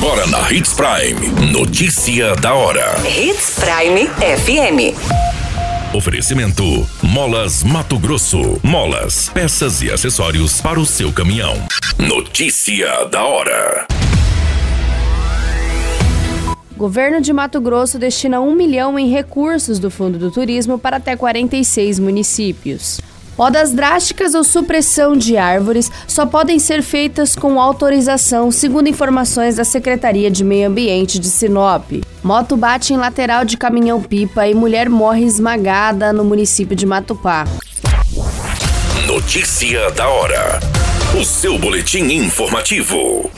Agora 0.00 0.28
na 0.28 0.52
Hits 0.52 0.74
Prime. 0.74 1.50
Notícia 1.50 2.36
da 2.36 2.54
hora. 2.54 2.94
Hits 3.04 3.58
Prime 3.58 4.06
FM. 4.06 4.94
Oferecimento: 5.92 6.88
Molas 7.02 7.64
Mato 7.64 7.98
Grosso. 7.98 8.60
Molas, 8.62 9.28
peças 9.30 9.82
e 9.82 9.90
acessórios 9.90 10.60
para 10.60 10.78
o 10.78 10.86
seu 10.86 11.12
caminhão. 11.12 11.56
Notícia 11.98 13.06
da 13.06 13.24
hora. 13.24 13.88
Governo 16.76 17.20
de 17.20 17.32
Mato 17.32 17.60
Grosso 17.60 17.98
destina 17.98 18.40
um 18.40 18.54
milhão 18.54 18.96
em 18.96 19.10
recursos 19.10 19.80
do 19.80 19.90
Fundo 19.90 20.16
do 20.16 20.30
Turismo 20.30 20.78
para 20.78 20.98
até 20.98 21.16
46 21.16 21.98
municípios. 21.98 23.00
Podas 23.38 23.70
drásticas 23.70 24.34
ou 24.34 24.42
supressão 24.42 25.16
de 25.16 25.36
árvores 25.36 25.92
só 26.08 26.26
podem 26.26 26.58
ser 26.58 26.82
feitas 26.82 27.36
com 27.36 27.60
autorização, 27.60 28.50
segundo 28.50 28.88
informações 28.88 29.54
da 29.54 29.62
Secretaria 29.62 30.28
de 30.28 30.42
Meio 30.42 30.66
Ambiente 30.66 31.20
de 31.20 31.28
Sinop. 31.28 31.88
Moto 32.20 32.56
bate 32.56 32.92
em 32.92 32.96
lateral 32.96 33.44
de 33.44 33.56
caminhão-pipa 33.56 34.48
e 34.48 34.56
mulher 34.56 34.88
morre 34.88 35.24
esmagada 35.24 36.12
no 36.12 36.24
município 36.24 36.74
de 36.74 36.84
Matupá. 36.84 37.44
Notícia 39.06 39.88
da 39.92 40.08
hora. 40.08 40.58
O 41.16 41.24
seu 41.24 41.56
boletim 41.60 42.06
informativo. 42.12 43.30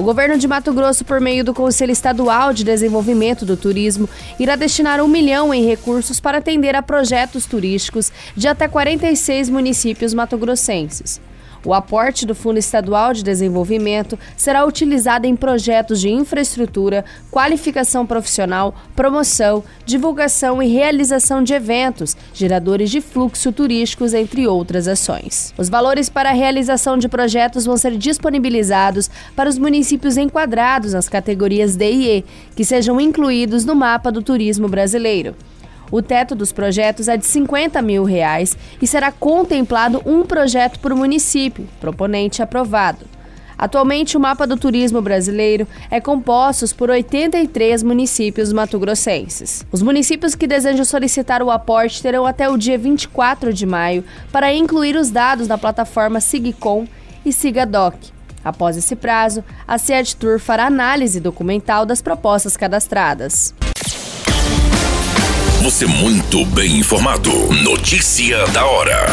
O 0.00 0.02
governo 0.02 0.38
de 0.38 0.48
Mato 0.48 0.72
Grosso, 0.72 1.04
por 1.04 1.20
meio 1.20 1.44
do 1.44 1.52
Conselho 1.52 1.92
Estadual 1.92 2.54
de 2.54 2.64
Desenvolvimento 2.64 3.44
do 3.44 3.54
Turismo, 3.54 4.08
irá 4.38 4.56
destinar 4.56 4.98
um 4.98 5.06
milhão 5.06 5.52
em 5.52 5.66
recursos 5.66 6.18
para 6.18 6.38
atender 6.38 6.74
a 6.74 6.80
projetos 6.80 7.44
turísticos 7.44 8.10
de 8.34 8.48
até 8.48 8.66
46 8.66 9.50
municípios 9.50 10.14
matogrossenses. 10.14 11.20
O 11.64 11.74
aporte 11.74 12.24
do 12.24 12.34
Fundo 12.34 12.58
Estadual 12.58 13.12
de 13.12 13.22
Desenvolvimento 13.22 14.18
será 14.34 14.64
utilizado 14.64 15.26
em 15.26 15.36
projetos 15.36 16.00
de 16.00 16.08
infraestrutura, 16.08 17.04
qualificação 17.30 18.06
profissional, 18.06 18.74
promoção, 18.96 19.62
divulgação 19.84 20.62
e 20.62 20.68
realização 20.68 21.42
de 21.42 21.52
eventos, 21.52 22.16
geradores 22.32 22.90
de 22.90 23.02
fluxo 23.02 23.52
turísticos, 23.52 24.14
entre 24.14 24.46
outras 24.46 24.88
ações. 24.88 25.52
Os 25.58 25.68
valores 25.68 26.08
para 26.08 26.30
a 26.30 26.34
realização 26.34 26.96
de 26.96 27.08
projetos 27.08 27.66
vão 27.66 27.76
ser 27.76 27.96
disponibilizados 27.98 29.10
para 29.36 29.50
os 29.50 29.58
municípios 29.58 30.16
enquadrados 30.16 30.94
nas 30.94 31.10
categorias 31.10 31.76
D 31.76 31.92
e 31.92 32.18
E, 32.18 32.24
que 32.56 32.64
sejam 32.64 32.98
incluídos 32.98 33.66
no 33.66 33.74
mapa 33.74 34.10
do 34.10 34.22
turismo 34.22 34.66
brasileiro. 34.66 35.34
O 35.90 36.00
teto 36.00 36.34
dos 36.34 36.52
projetos 36.52 37.08
é 37.08 37.16
de 37.16 37.26
50 37.26 37.82
mil 37.82 38.04
reais 38.04 38.56
e 38.80 38.86
será 38.86 39.10
contemplado 39.10 40.00
um 40.06 40.24
projeto 40.24 40.78
por 40.78 40.94
município, 40.94 41.68
proponente 41.80 42.42
aprovado. 42.42 43.06
Atualmente, 43.60 44.16
o 44.16 44.20
mapa 44.20 44.46
do 44.46 44.56
turismo 44.56 45.02
brasileiro 45.02 45.68
é 45.90 46.00
composto 46.00 46.74
por 46.74 46.88
83 46.88 47.82
municípios 47.82 48.54
matogrossenses. 48.54 49.66
Os 49.70 49.82
municípios 49.82 50.34
que 50.34 50.46
desejam 50.46 50.82
solicitar 50.82 51.42
o 51.42 51.50
aporte 51.50 52.00
terão 52.00 52.24
até 52.24 52.48
o 52.48 52.56
dia 52.56 52.78
24 52.78 53.52
de 53.52 53.66
maio 53.66 54.02
para 54.32 54.54
incluir 54.54 54.96
os 54.96 55.10
dados 55.10 55.46
na 55.46 55.58
plataforma 55.58 56.22
Sigcom 56.22 56.86
e 57.22 57.34
Sigadoc. 57.34 57.96
Após 58.42 58.78
esse 58.78 58.96
prazo, 58.96 59.44
a 59.68 59.76
CED 59.76 60.16
Tour 60.16 60.38
fará 60.38 60.64
análise 60.64 61.20
documental 61.20 61.84
das 61.84 62.00
propostas 62.00 62.56
cadastradas. 62.56 63.54
Você 65.62 65.84
muito 65.84 66.42
bem 66.46 66.78
informado. 66.78 67.30
Notícia 67.62 68.46
da 68.46 68.64
hora. 68.64 69.08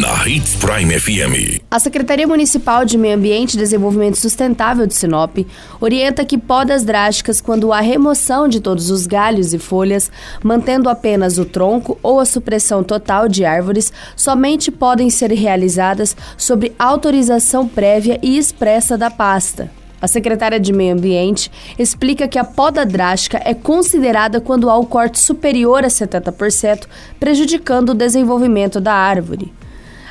Na 0.00 0.28
Hits 0.28 0.56
Prime 0.56 0.98
FM. 0.98 1.62
A 1.70 1.78
Secretaria 1.78 2.26
Municipal 2.26 2.84
de 2.84 2.98
Meio 2.98 3.14
Ambiente 3.14 3.54
e 3.54 3.56
Desenvolvimento 3.56 4.16
Sustentável 4.16 4.84
de 4.84 4.94
Sinop 4.94 5.38
orienta 5.80 6.24
que 6.24 6.36
podas 6.36 6.82
drásticas 6.82 7.40
quando 7.40 7.72
há 7.72 7.80
remoção 7.80 8.48
de 8.48 8.58
todos 8.58 8.90
os 8.90 9.06
galhos 9.06 9.54
e 9.54 9.60
folhas, 9.60 10.10
mantendo 10.42 10.88
apenas 10.88 11.38
o 11.38 11.44
tronco 11.44 11.96
ou 12.02 12.18
a 12.18 12.24
supressão 12.24 12.82
total 12.82 13.28
de 13.28 13.44
árvores, 13.44 13.92
somente 14.16 14.72
podem 14.72 15.08
ser 15.08 15.30
realizadas 15.30 16.16
sob 16.36 16.72
autorização 16.76 17.68
prévia 17.68 18.18
e 18.20 18.36
expressa 18.36 18.98
da 18.98 19.08
pasta. 19.08 19.70
A 20.06 20.08
secretária 20.08 20.60
de 20.60 20.72
Meio 20.72 20.94
Ambiente 20.94 21.50
explica 21.76 22.28
que 22.28 22.38
a 22.38 22.44
poda 22.44 22.86
drástica 22.86 23.42
é 23.44 23.52
considerada 23.52 24.40
quando 24.40 24.70
há 24.70 24.78
o 24.78 24.86
corte 24.86 25.18
superior 25.18 25.84
a 25.84 25.88
70%, 25.88 26.86
prejudicando 27.18 27.88
o 27.88 27.94
desenvolvimento 27.94 28.80
da 28.80 28.92
árvore. 28.92 29.52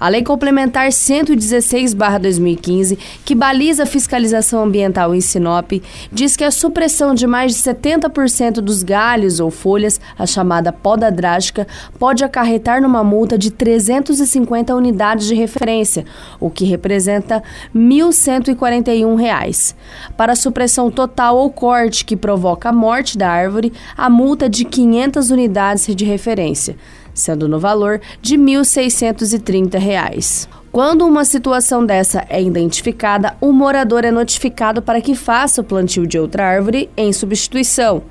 A 0.00 0.08
Lei 0.08 0.24
Complementar 0.24 0.88
116-2015, 0.88 2.98
que 3.22 3.34
baliza 3.34 3.82
a 3.82 3.86
fiscalização 3.86 4.64
ambiental 4.64 5.14
em 5.14 5.20
Sinop, 5.20 5.72
diz 6.10 6.36
que 6.36 6.44
a 6.44 6.50
supressão 6.50 7.14
de 7.14 7.26
mais 7.26 7.54
de 7.54 7.60
70% 7.60 8.62
dos 8.62 8.82
galhos 8.82 9.40
ou 9.40 9.50
folhas, 9.50 10.00
a 10.18 10.24
chamada 10.24 10.72
poda 10.72 11.12
drástica, 11.12 11.66
pode 11.98 12.24
acarretar 12.24 12.80
numa 12.80 13.04
multa 13.04 13.36
de 13.36 13.50
350 13.50 14.74
unidades 14.74 15.26
de 15.26 15.34
referência, 15.34 16.06
o 16.40 16.48
que 16.48 16.64
representa 16.64 17.42
R$ 17.74 17.78
1.141. 17.78 19.74
Para 20.16 20.32
a 20.32 20.36
supressão 20.36 20.90
total 20.90 21.36
ou 21.36 21.50
corte 21.50 22.06
que 22.06 22.16
provoca 22.16 22.70
a 22.70 22.72
morte 22.72 23.18
da 23.18 23.28
árvore, 23.28 23.70
a 23.94 24.08
multa 24.08 24.46
é 24.46 24.48
de 24.48 24.64
500 24.64 25.30
unidades 25.30 25.94
de 25.94 26.06
referência 26.06 26.74
sendo 27.14 27.48
no 27.48 27.58
valor 27.58 28.00
de 28.20 28.36
R$ 28.36 28.42
1.630. 28.42 30.48
Quando 30.72 31.04
uma 31.04 31.24
situação 31.24 31.84
dessa 31.84 32.24
é 32.28 32.40
identificada, 32.40 33.36
o 33.40 33.52
morador 33.52 34.04
é 34.04 34.12
notificado 34.12 34.80
para 34.80 35.00
que 35.00 35.16
faça 35.16 35.60
o 35.60 35.64
plantio 35.64 36.06
de 36.06 36.16
outra 36.16 36.46
árvore 36.46 36.88
em 36.96 37.12
substituição. 37.12 38.02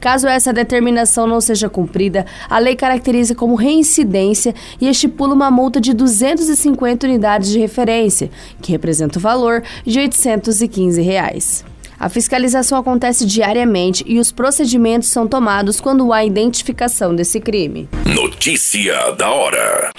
Caso 0.00 0.26
essa 0.26 0.52
determinação 0.52 1.28
não 1.28 1.40
seja 1.40 1.68
cumprida, 1.68 2.26
a 2.50 2.58
lei 2.58 2.74
caracteriza 2.74 3.36
como 3.36 3.54
reincidência 3.54 4.52
e 4.80 4.88
estipula 4.88 5.32
uma 5.32 5.50
multa 5.50 5.80
de 5.80 5.94
250 5.94 7.06
unidades 7.06 7.50
de 7.50 7.60
referência, 7.60 8.30
que 8.60 8.72
representa 8.72 9.18
o 9.18 9.22
valor 9.22 9.62
de 9.84 10.00
815 10.00 11.00
reais. 11.00 11.64
A 11.98 12.08
fiscalização 12.08 12.78
acontece 12.78 13.26
diariamente 13.26 14.04
e 14.06 14.20
os 14.20 14.30
procedimentos 14.30 15.08
são 15.08 15.26
tomados 15.26 15.80
quando 15.80 16.12
há 16.12 16.24
identificação 16.24 17.14
desse 17.14 17.40
crime. 17.40 17.88
Notícia 18.06 19.10
da 19.12 19.30
hora. 19.30 19.90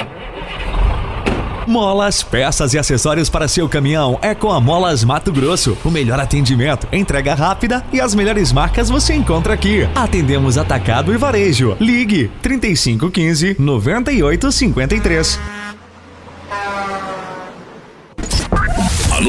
Molas, 1.68 2.24
peças 2.24 2.74
e 2.74 2.80
acessórios 2.80 3.30
para 3.30 3.48
seu 3.48 3.70
caminhão 3.70 4.18
é 4.24 4.34
com 4.34 4.52
a 4.52 4.60
Molas 4.60 5.04
Mato 5.04 5.32
Grosso. 5.32 5.78
O 5.86 5.92
melhor 5.92 6.20
atendimento, 6.20 6.88
entrega 6.92 7.36
rápida 7.36 7.86
e 7.94 8.02
as 8.02 8.16
melhores 8.16 8.52
marcas 8.52 8.90
você 8.90 9.14
encontra 9.14 9.54
aqui. 9.54 9.88
Atendemos 9.94 10.58
atacado 10.58 11.14
e 11.14 11.18
varejo. 11.18 11.78
Ligue 11.80 12.31
3515 12.42 13.56
9853. 13.60 15.59